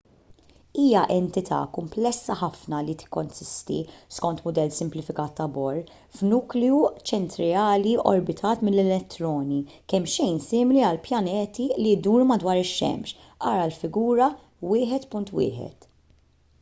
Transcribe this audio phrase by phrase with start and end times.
[0.83, 3.75] hija entità kumplessa ħafna li tikkonsisti
[4.15, 6.79] skont mudell simplifikat ta' bohr f'nukleu
[7.11, 9.59] ċentrali orbitat minn elettroni
[9.95, 13.15] kemmxejn simili għal pjaneti li jduru madwar ix-xemx
[13.53, 14.31] ara l-figura
[14.81, 15.73] 1.1